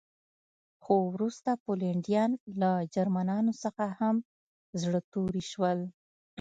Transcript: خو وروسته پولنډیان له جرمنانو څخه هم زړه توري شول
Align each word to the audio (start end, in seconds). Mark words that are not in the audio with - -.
خو 0.83 0.93
وروسته 1.13 1.49
پولنډیان 1.63 2.31
له 2.61 2.71
جرمنانو 2.95 3.53
څخه 3.63 3.85
هم 3.99 4.15
زړه 4.81 4.99
توري 5.11 5.43
شول 5.51 5.79